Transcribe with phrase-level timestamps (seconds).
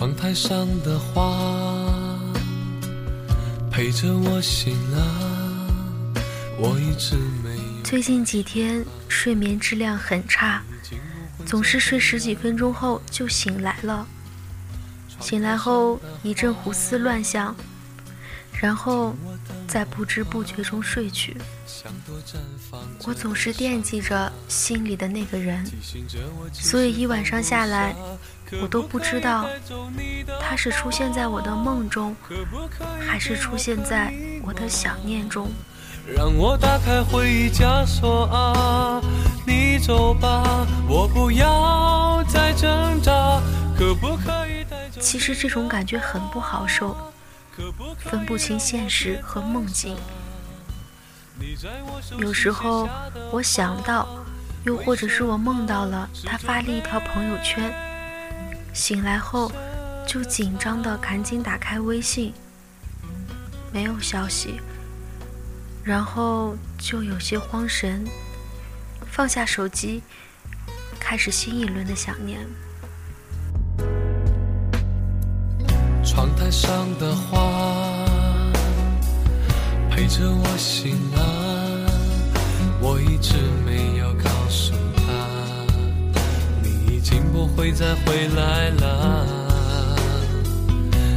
[0.00, 2.18] 窗台上的花
[3.70, 6.16] 陪着我醒了，
[6.58, 7.54] 我一直没。
[7.84, 10.62] 最近几天睡眠质量很差，
[11.44, 14.06] 总是睡十几分钟后就醒来了。
[15.20, 17.54] 醒来后一阵胡思乱想，
[18.58, 19.14] 然后
[19.68, 21.36] 在不知不觉中睡去。
[23.04, 25.62] 我总是惦记着心里的那个人，
[26.54, 27.94] 所以一晚上下来，
[28.60, 29.46] 我都不知道
[30.40, 32.16] 他是出现在我的梦中，
[33.00, 35.50] 还是出现在我的想念中。
[36.16, 39.00] 让我打开回忆枷锁啊，
[39.46, 43.40] 你走吧，我不要再挣扎，
[43.78, 45.00] 可不可以带走？
[45.00, 46.96] 其实这种感觉很不好受，
[47.98, 49.96] 分不清现实和梦境。
[52.18, 52.88] 有时候
[53.30, 54.08] 我想到，
[54.64, 57.72] 又或者是我梦到了他发了一条朋友圈，
[58.72, 59.50] 醒来后
[60.06, 62.32] 就紧张的赶紧打开微信，
[63.72, 64.60] 没有消息，
[65.84, 68.04] 然后就有些慌神，
[69.10, 70.02] 放下手机，
[70.98, 72.40] 开始新一轮的想念。
[76.04, 77.38] 窗台上的花
[79.90, 81.22] 陪着我醒来，
[82.80, 84.72] 我一直没有告诉，
[87.32, 89.26] 不会再回来了。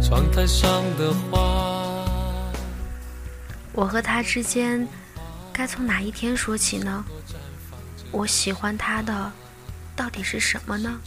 [0.00, 2.04] 窗台上的花，
[3.72, 4.86] 我和他之间
[5.52, 7.04] 该从哪一天说起呢？
[8.12, 9.32] 我喜欢他的
[9.96, 11.00] 到底是什么呢？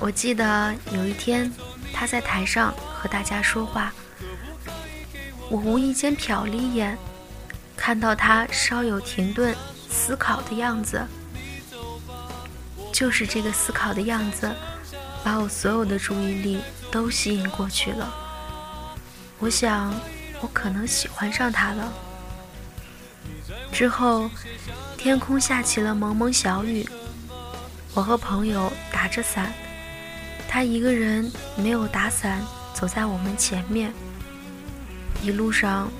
[0.00, 1.52] 我记得有一天
[1.92, 3.92] 他在台上和大家说话，
[5.50, 6.96] 我无意间瞟了一眼，
[7.76, 9.54] 看到他稍有停顿
[9.90, 11.06] 思考的样子，
[12.96, 14.50] 就是这个思考的样子，
[15.22, 18.10] 把我所有的注意力都吸引过去了。
[19.38, 19.94] 我想，
[20.40, 21.92] 我可能喜欢上他了。
[23.70, 24.30] 之后，
[24.96, 26.88] 天空下起了蒙蒙小雨，
[27.92, 29.52] 我和朋友打着伞，
[30.48, 33.92] 他一个人没有打伞，走在我们前面。
[35.22, 35.90] 一路上，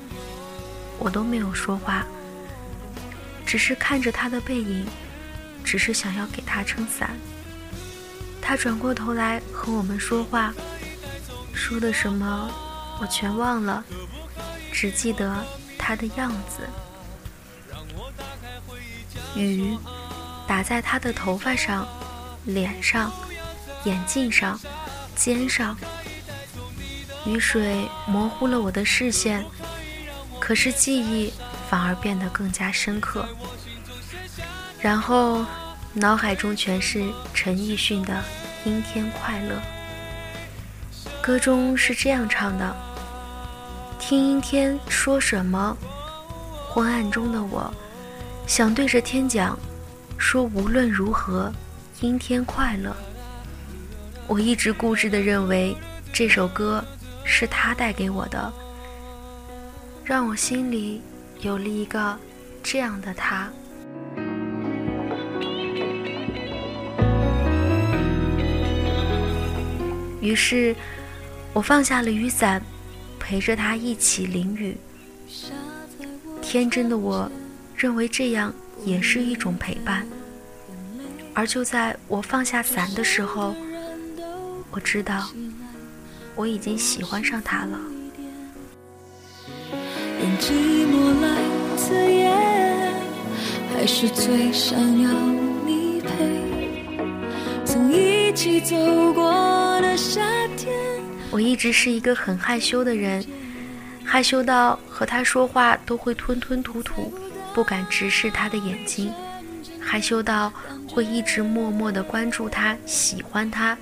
[0.98, 2.06] 我都没有说话，
[3.44, 4.86] 只是看着他的背影，
[5.66, 7.10] 只是想要给他撑伞。
[8.40, 10.54] 他转过头来和我们说话，
[11.52, 12.48] 说的什么
[13.00, 13.84] 我全忘了，
[14.72, 15.44] 只记得
[15.76, 16.62] 他的样子。
[19.34, 19.76] 雨
[20.46, 21.86] 打在他的头发上、
[22.44, 23.12] 脸上、
[23.84, 24.58] 眼镜上、
[25.16, 25.76] 肩上，
[27.26, 29.44] 雨水模糊了我的视线，
[30.38, 31.32] 可是记忆
[31.68, 33.28] 反而变得更加深刻。
[34.86, 35.44] 然后
[35.94, 37.04] 脑海中全是
[37.34, 38.22] 陈奕迅的
[38.68, 39.56] 《阴天快乐》，
[41.20, 42.76] 歌中是这样唱的
[43.98, 45.76] ：“听阴天说什么，
[46.68, 47.68] 昏暗中的我。”
[48.46, 49.58] 想对着天讲，
[50.18, 51.52] 说无论如何，
[52.00, 52.94] 阴天快乐。
[54.28, 55.76] 我一直固执的认为
[56.12, 56.80] 这首歌
[57.24, 58.52] 是他带给我的，
[60.04, 61.02] 让我心里
[61.40, 62.16] 有了一个
[62.62, 63.50] 这样的他。
[70.26, 70.74] 于是，
[71.52, 72.60] 我放下了雨伞，
[73.18, 74.76] 陪着他一起淋雨。
[76.42, 77.30] 天真的我。
[77.78, 78.50] 认为这样
[78.86, 80.06] 也是一种陪伴，
[81.34, 83.54] 而就在我放下伞的时候，
[84.70, 85.28] 我知道
[86.34, 87.78] 我已经喜欢上他了
[90.40, 90.52] 寂
[90.86, 91.28] 寞来
[91.76, 92.30] 自夜
[93.74, 95.12] 还是最想要
[95.66, 98.74] 你陪曾一起走
[99.12, 99.55] 过。
[101.30, 103.24] 我一直是一个很害羞的人，
[104.04, 107.12] 害羞到和他说话都会吞吞吐吐。
[107.54, 109.10] 不敢直视他的眼睛，
[109.80, 110.52] 害羞到
[110.86, 113.74] 会一直默默的关注他，喜欢他，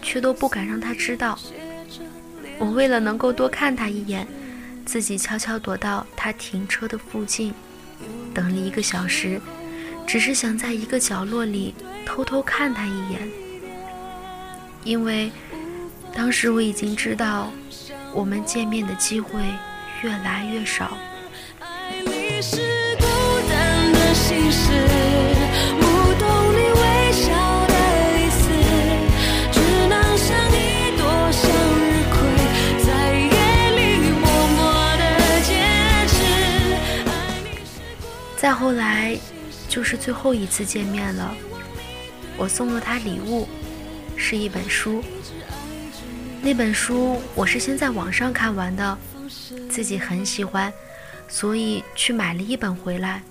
[0.00, 1.36] 却都不敢让他知道。
[2.60, 4.24] 我为了能够多看他一眼，
[4.84, 7.52] 自己悄悄躲到他停车的附近，
[8.32, 9.40] 等了一个小时，
[10.06, 13.45] 只是想在一个角落里偷偷看他一眼。
[14.86, 15.32] 因为
[16.14, 17.50] 当时我已经知道，
[18.14, 19.42] 我们见面的机会
[20.00, 20.96] 越来越少。
[38.36, 39.18] 再后来，
[39.68, 41.34] 就是最后一次见面了。
[42.36, 43.48] 我送了他礼物，
[44.16, 45.02] 是一本书。
[46.42, 48.98] 那本书我是先在网上看完的，
[49.68, 50.72] 自己很喜欢，
[51.28, 53.22] 所以去买了一本回来。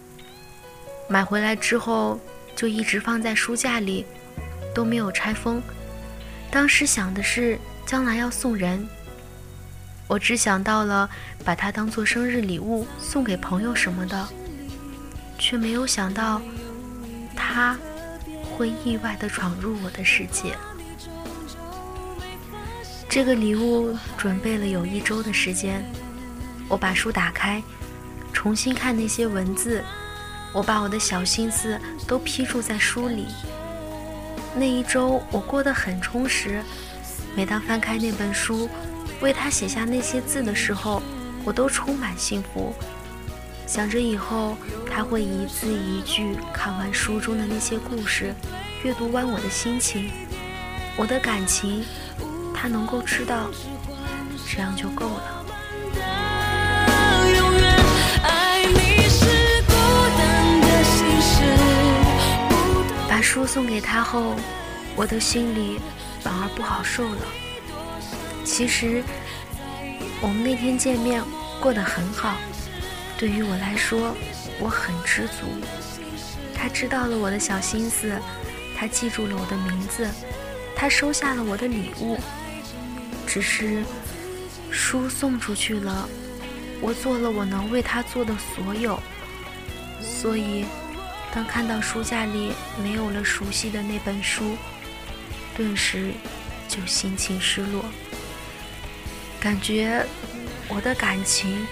[1.08, 2.20] 买回来之后
[2.56, 4.06] 就一直放在书架里，
[4.74, 5.62] 都没有拆封。
[6.52, 8.88] 当时想的是将来要送人，
[10.08, 11.10] 我只想到了
[11.44, 14.28] 把它当做生日礼物送给朋友什么的，
[15.38, 16.42] 却没有想到
[17.36, 17.78] 它
[18.44, 20.56] 会意外的闯入我的世界。
[23.16, 25.82] 这个礼物准备了有一周的时间，
[26.68, 27.64] 我把书打开，
[28.34, 29.82] 重新看那些文字，
[30.52, 33.28] 我把我的小心思都批注在书里。
[34.54, 36.62] 那一周我过得很充实，
[37.38, 38.68] 每当翻开那本书，
[39.22, 41.02] 为他写下那些字的时候，
[41.46, 42.76] 我都充满幸福，
[43.66, 44.58] 想着以后
[44.92, 48.36] 他会一字一句看完书中的那些故事，
[48.84, 50.12] 阅读完我的心情，
[50.98, 51.82] 我的感情。
[52.66, 53.52] 他能够知道，
[54.50, 55.46] 这样就够了。
[63.08, 64.34] 把书送给他后，
[64.96, 65.80] 我的心里
[66.24, 67.22] 反而不好受了。
[68.44, 69.04] 其实，
[70.20, 71.24] 我们那天见面
[71.62, 72.34] 过得很好，
[73.16, 74.16] 对于我来说，
[74.60, 75.46] 我很知足。
[76.56, 78.20] 他知道了我的小心思，
[78.76, 80.10] 他记住了我的名字，
[80.76, 82.18] 他收下了我的礼物。
[83.36, 83.84] 只是
[84.72, 86.08] 书送出去了，
[86.80, 88.98] 我做了我能为他做的所有，
[90.02, 90.64] 所以
[91.34, 94.56] 当看到书架里没有了熟悉的那本书，
[95.54, 96.14] 顿时
[96.70, 97.84] 就心情失落，
[99.38, 100.06] 感觉
[100.70, 101.68] 我的感情、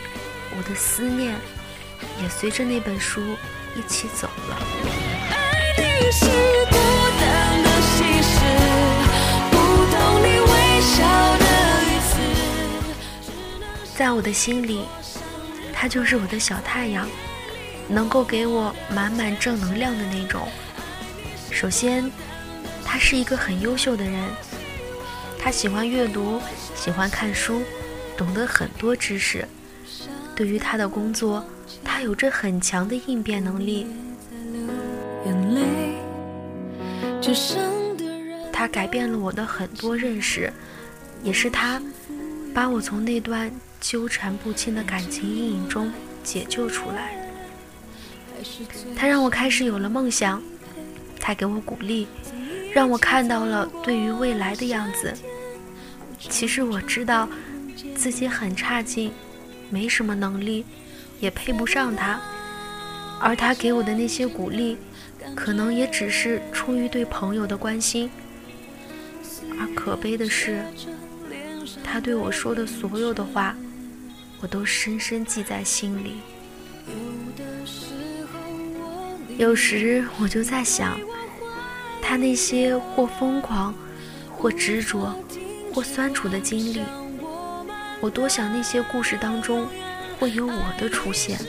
[0.58, 1.34] 我的思念
[2.22, 3.22] 也随着那本书
[3.74, 5.13] 一起走了。
[13.96, 14.86] 在我的心里，
[15.72, 17.08] 他就是我的小太阳，
[17.88, 20.48] 能够给我满满正能量的那种。
[21.52, 22.12] 首先，
[22.84, 24.20] 他是一个很优秀的人，
[25.38, 26.42] 他喜欢阅读，
[26.76, 27.62] 喜欢看书，
[28.18, 29.48] 懂得很多知识。
[30.36, 31.46] 对于他的工作，
[31.84, 33.86] 他有着很强的应变能力。
[38.52, 40.52] 他改变了我的很多认识，
[41.22, 41.82] 也是他
[42.54, 43.52] 把我从那段。
[43.84, 45.92] 纠缠不清的感情阴影中
[46.24, 47.30] 解救出来，
[48.96, 50.42] 他让我开始有了梦想，
[51.20, 52.08] 他给我鼓励，
[52.74, 55.14] 让我看到了对于未来的样子。
[56.18, 57.28] 其实我知道
[57.94, 59.12] 自己很差劲，
[59.70, 60.64] 没什么能力，
[61.20, 62.22] 也配不上他，
[63.20, 64.78] 而他给我的那些鼓励，
[65.36, 68.10] 可能也只是出于对朋友的关心。
[69.60, 70.64] 而可悲的是，
[71.82, 73.56] 他对我说的所有的话。
[74.42, 76.18] 我都深深记在心里。
[79.38, 81.00] 有时我就在想，
[82.02, 83.74] 他那些或疯狂、
[84.30, 85.18] 或执着、
[85.74, 86.82] 或酸楚的经历，
[88.02, 89.66] 我多想那些故事当中
[90.20, 91.40] 会有我的出现。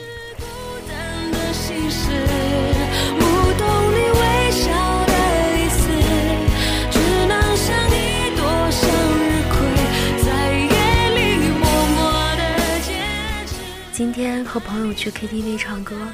[14.55, 16.07] 和朋友去 KTV 唱歌，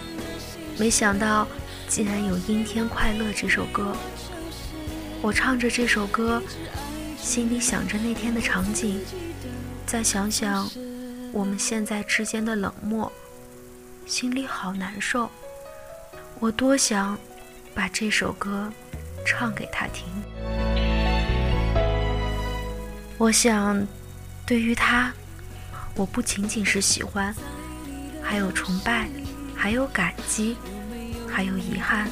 [0.75, 1.48] 没想到
[1.88, 3.95] 竟然有《阴天快乐》这首歌。
[5.21, 6.41] 我唱着这首歌，
[7.19, 9.00] 心里想着那天的场景，
[9.86, 10.67] 再想想
[11.31, 13.13] 我们现在之间的冷漠，
[14.07, 15.29] 心里好难受。
[16.39, 17.15] 我多想
[17.75, 18.74] 把这首歌
[19.24, 20.03] 唱给他听。
[23.19, 23.86] 我想，
[24.48, 25.13] 对于他，
[25.93, 27.36] 我不仅仅是喜欢。
[28.31, 29.09] 还有崇拜，
[29.53, 30.55] 还有感激，
[31.29, 32.07] 还有遗憾，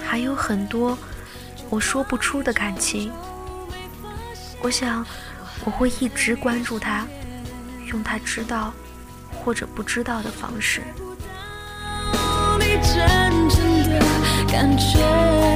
[0.00, 0.96] 还有很多
[1.68, 3.10] 我说不出的感情。
[4.62, 5.04] 我想，
[5.64, 7.04] 我会一直关注他，
[7.86, 8.72] 用他知道
[9.32, 10.80] 或者不知道的方式。
[12.60, 14.06] 你真正的
[14.46, 15.55] 感觉。